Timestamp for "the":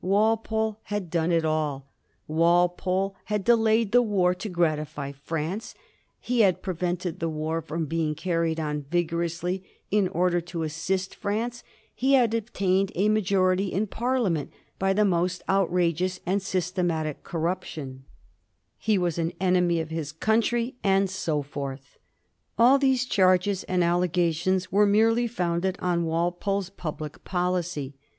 3.91-4.01, 7.19-7.29, 14.91-15.05